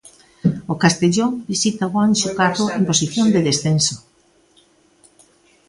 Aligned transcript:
O 0.73 0.75
Castellón 0.83 1.31
visita 1.51 1.83
o 1.91 1.95
Anxo 2.07 2.29
Carro 2.39 2.65
en 2.77 2.83
posición 2.89 3.27
de 3.33 3.41
descenso. 3.47 3.95